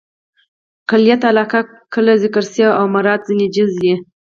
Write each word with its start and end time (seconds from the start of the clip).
کلیت 0.89 1.21
علاقه؛ 1.31 1.59
کل 1.93 2.07
ذکر 2.23 2.43
سي 2.51 2.61
او 2.79 2.85
مراد 2.95 3.19
ځني 3.27 3.47
جز 3.55 3.73
يي. 3.85 3.95